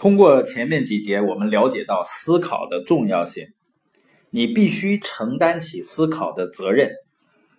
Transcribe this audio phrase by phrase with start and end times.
[0.00, 3.48] 通过前面几节，我们了解到思考的重要性。
[4.30, 6.92] 你必须承担起思考的责任。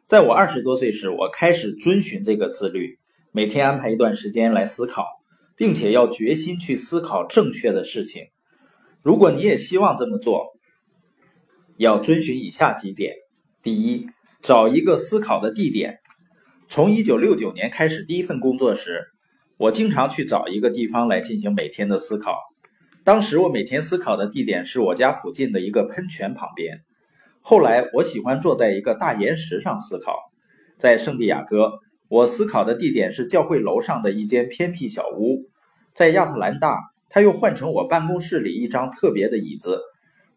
[0.07, 2.97] 在我二十多岁时，我开始遵循这个自律，
[3.31, 5.05] 每天安排一段时间来思考，
[5.55, 8.23] 并且要决心去思考正确的事情。
[9.03, 10.47] 如果你也希望这么做，
[11.77, 13.13] 要遵循以下几点：
[13.61, 14.07] 第一，
[14.41, 15.99] 找一个思考的地点。
[16.67, 19.03] 从一九六九年开始第一份工作时，
[19.61, 22.35] 我经常去找一个地方来进行每天的思考。
[23.03, 26.79] 当时我每天思考的地点是我家附近的一个喷泉旁边。
[27.41, 30.15] 后来我喜欢坐在一个大岩石上思考。
[30.79, 31.73] 在圣地亚哥，
[32.07, 35.47] 我思考的地点是教会楼上的一间偏僻小屋。
[35.93, 39.79] 在亚特兰大，他又换成我办公室里一张特别的椅子，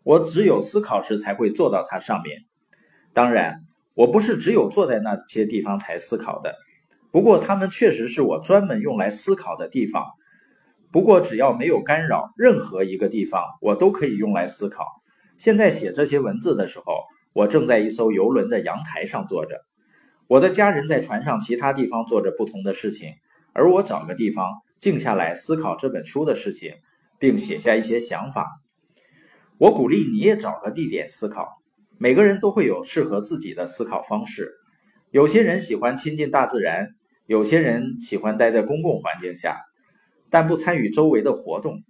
[0.03, 2.43] 我只有思考时才会坐到它上面。
[3.15, 3.63] 当然，
[3.95, 6.55] 我不是只有坐在那些地方才思考的，
[7.15, 10.05] 不过它们确实是我专门用来思考的地方。
[10.91, 14.85] 不过，只要没有干扰，任何一个地方我都可以用来思考。
[15.39, 19.61] 现在写这些文字的时候，我正在一艘游轮的阳台上坐着，
[20.27, 23.11] 我的家人在船上其他地方做着不同的事情，
[23.53, 26.75] 而我找个地方静下来思考这本书的事情，
[27.21, 28.61] 并写下一些想法。
[29.59, 31.63] 我鼓励你也找个地点思考。
[31.97, 34.51] 每个人都会有适合自己的思考方式，
[35.13, 36.89] 有些人喜欢亲近大自然，
[37.27, 39.61] 有些人喜欢待在公共环境下。
[40.31, 41.85] 但不参与周围的活动。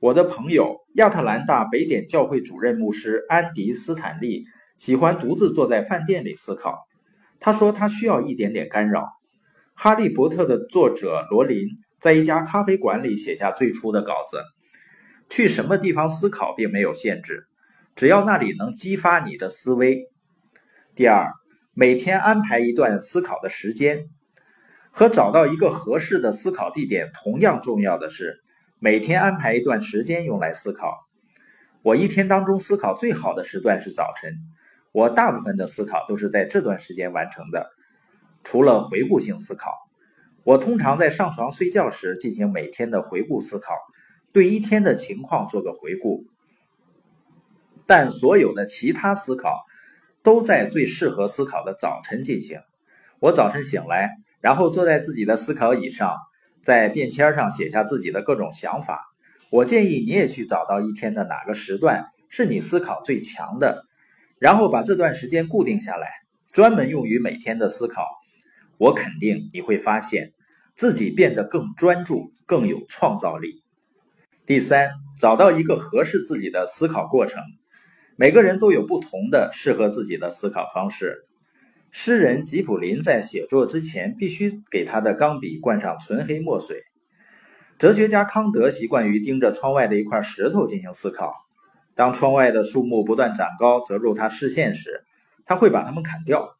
[0.00, 4.44] 我的朋友亚特兰大北点教会主任牧师安迪斯坦利
[4.76, 6.88] 喜欢独自坐在饭店里思考。
[7.38, 9.06] 他说他需要一点点干扰。
[9.74, 11.68] 哈利波特的作者罗琳
[12.00, 14.42] 在一家咖啡馆里写下最初的稿子。
[15.28, 17.44] 去什么地方思考并没有限制，
[17.94, 20.08] 只要那里能激发你的思维。
[20.96, 21.30] 第二，
[21.72, 24.08] 每天安排一段思考的时间。
[24.98, 28.42] 和找到一个合适的思考地点同样重要的是，
[28.78, 31.06] 每天安排一段时间用来思考。
[31.82, 34.32] 我一天当中思考最好的时段是早晨，
[34.92, 37.68] 我大部分的思考都是在这段时间完成的，
[38.42, 39.70] 除了回顾性思考。
[40.44, 43.74] 我通常在上床睡觉时进行每天的回顾思考，
[44.32, 46.24] 对一天的情况做个回顾。
[47.84, 49.66] 但所有的其他思考
[50.22, 52.60] 都在最适合思考的早晨进行。
[53.20, 54.22] 我早晨醒来。
[54.40, 56.16] 然后坐在自己的思考椅上，
[56.60, 59.04] 在便签上写下自己的各种想法。
[59.50, 63.84] 我建议你也去找到一天的哪个时段是你思考最强的，
[64.38, 66.08] 然后把这段时间固定下来，
[66.52, 68.04] 专门用于每天的思考。
[68.78, 70.32] 我肯定你会发现
[70.74, 73.62] 自己变得更专注、更有创造力。
[74.44, 77.40] 第三，找到一个合适自己的思考过程。
[78.16, 81.26] 每个人都有不同的适合自己的思考方式。
[81.98, 86.82] 诗人吉普林在写作之前必须给他的钢笔灌上纯黑墨水。
[87.78, 91.32] 哲学家康德习惯于盯着窗外的一块石头进行思考。
[91.94, 95.04] 当窗外的树木不断长高，遮住他视线时，
[95.46, 96.54] 他会把它们砍掉。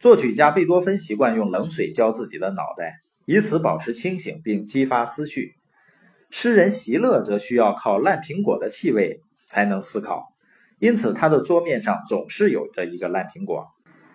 [0.00, 5.52] 作曲家贝多芬习惯用冷水浇自己的脑袋，以此保持清醒并激发思绪。
[6.30, 10.32] 诗人席勒则需要靠烂苹果的气味才能思考，
[10.78, 13.66] 因此他的桌面上总是有着一个烂苹果。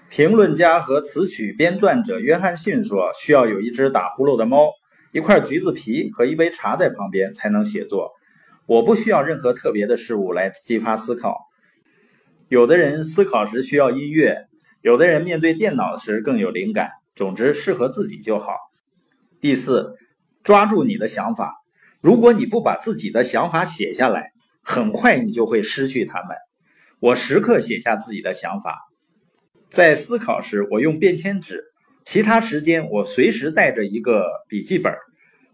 [0.10, 4.72] 评论家和词曲编撰者约翰逊说：“需要有一只打呼噜的猫、
[5.12, 8.14] 一块橘子皮和一杯茶在旁边才能写作。
[8.66, 11.38] 我不需要任何特别的事物来激发思考。
[12.48, 14.48] 有的人思考时需要音乐，
[14.82, 16.90] 有的人面对电脑时更有灵感。
[17.14, 18.54] 总之，适合自己就好。”
[19.42, 19.96] 第四，
[20.44, 21.54] 抓住你的想法。
[22.00, 24.32] 如果你不把自己的想法写下来，
[24.64, 26.38] 很快你就会失去它们。
[27.00, 28.80] 我时刻写下自己的想法。
[29.70, 31.58] 在思考时，我用便签纸；
[32.04, 34.94] 其他时间，我随时带着一个笔记本。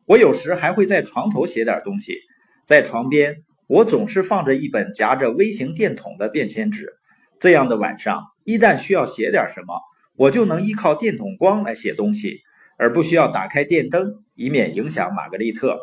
[0.06, 2.18] 我有时还会在床头写点东西。
[2.66, 6.94] 在床边，我总是放着一本夹着微型电筒的便签纸。
[7.40, 9.82] 这样的晚上，一旦需要写点什么，
[10.16, 12.42] 我就能依靠电筒光来写东西，
[12.78, 15.78] 而不需要打开电灯，以免影响玛格丽特。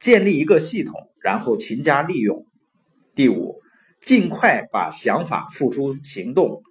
[0.00, 2.44] 建立一个系统，然后勤加利用。
[3.14, 3.60] 第五，
[4.00, 6.62] 尽快把想法付诸行动。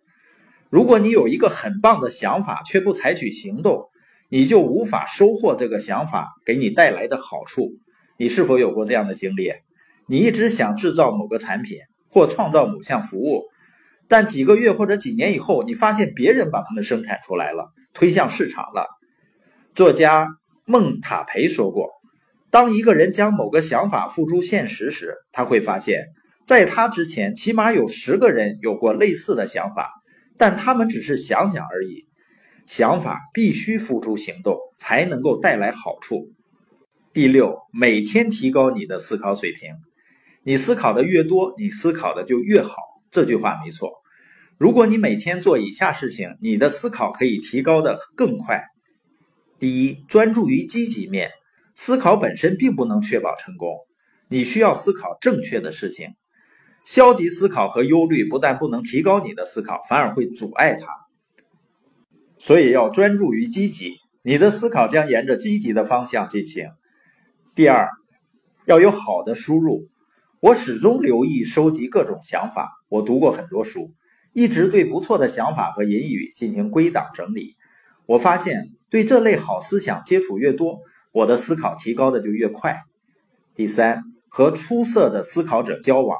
[0.75, 3.86] 如果你有一个很棒的想法却不采取行动，
[4.27, 7.72] 你就无法收获这个想法给你带来的好处。
[8.18, 9.54] 你是否有过这样的经历？
[10.10, 11.77] 你一直想制造某个产品
[12.10, 13.44] 或创造某项服务，
[14.10, 18.86] 但几个月或者几年以后，你发现别人把它们生产出来了，推向市场了。
[19.75, 20.28] 作家
[20.66, 21.88] 孟塔培说过
[22.51, 26.07] ：“当一个人将某个想法付诸现实时，他会发现，
[26.45, 29.89] 在他之前起码有十个人有过类似的想法。”
[30.37, 32.05] 但他们只是想想而已，
[32.65, 36.31] 想法必须付诸行动才能够带来好处。
[37.13, 39.71] 第六，每天提高你的思考水平。
[40.43, 42.75] 你思考的越多，你思考的就越好。
[43.09, 43.91] 这句话没错。
[44.57, 48.63] 如果你每天做以下事情，你的思考可以提高的更快。
[49.57, 51.31] 第一，专注于积极面。
[51.73, 53.75] 思考本身并不能确保成功，
[54.29, 56.09] 你需要思考正确的事情。
[56.85, 60.85] 消极思考和忧虑不但不能提高你的思考，反而会阻碍它。
[62.37, 66.69] 所以要专注于积极，你的思考将沿着积极的方向进行。
[67.55, 67.89] 第二，
[68.65, 69.89] 要有好的输入。
[70.41, 72.69] 我始终留意收集各种想法。
[72.87, 73.91] 我读过很多书，
[74.31, 77.55] 一直对不错的想法和引语进行归档整理。
[78.05, 82.83] 我发现，对这类好思想接触越多，我的思考提高的就越快。
[83.55, 86.19] 第三，和出色的思考者交往。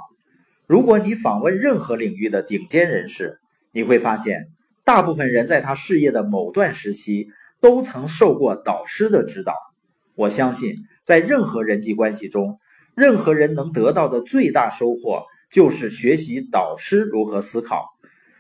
[0.68, 3.40] 如果你访问任何领域的顶尖人士，
[3.72, 4.48] 你会发现，
[4.84, 7.28] 大部分人在他事业的某段时期
[7.62, 9.54] 都曾受过导师的指导。
[10.16, 12.60] 我相信，在任何人际关系中，
[12.96, 17.90] 任何人能得到的最大收获，就是学习导师如何思考。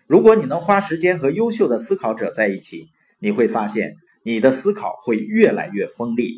[0.07, 2.88] 如果你能花时间和优秀的思考者在一起，
[3.19, 6.38] 你会发现你的思考会越来越锋利。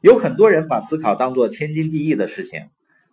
[0.00, 2.68] 有很多人把思考当作天经地义的事情。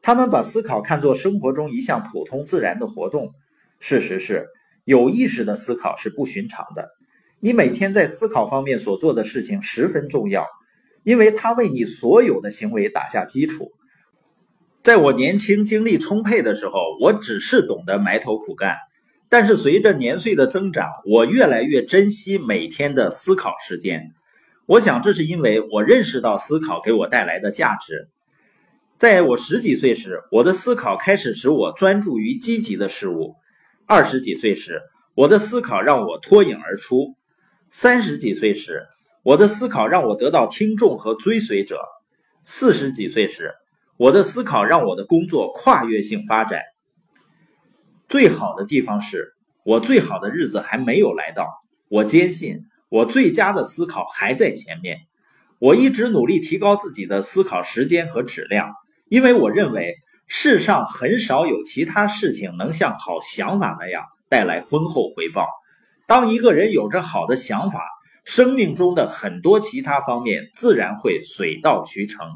[0.06, 3.34] 他们把思考看作生活中一项普通自然的活动。
[3.80, 4.46] 事实是，
[4.84, 6.90] 有意识的思考是不寻常的。
[7.40, 10.46] 你每天在思考方面所做的事情十分重要，
[11.04, 13.72] 因为它为你所有的行为打下基础。
[14.84, 18.76] 在我年轻、精力充沛的时候，我只是懂得埋头苦干。
[19.28, 24.12] 但是随着年岁的增长，我越来越珍惜每天的思考时间。
[24.68, 28.10] 我想，这是因为我认识到思考给我带来的价值。
[28.98, 33.36] 在我十几岁时，我的思考开始使我专注于积极的事物；
[33.86, 34.82] 二十几岁时，
[35.16, 37.14] 我的思考让我脱颖而出；
[37.70, 38.88] 三十几岁时，
[39.22, 41.76] 我的思考让我得到听众和追随者；
[42.42, 43.52] 四十几岁时，
[43.98, 46.62] 我的思考让我的工作跨越性发展。
[48.08, 49.34] 最好的地方是
[49.66, 51.50] 我最好的日子还没有来到，
[51.90, 55.00] 我坚信我最佳的思考还在前面。
[55.60, 58.74] 我一直努力提高自己的思考时间和质量。
[59.10, 59.96] 因为我认为
[60.28, 65.48] 世上很少有其他事情能像好想法那样带来丰厚回报。
[66.08, 67.84] 当一个人有着好的想法，
[68.24, 72.28] 生命中的很多其他方面自然会水到渠成。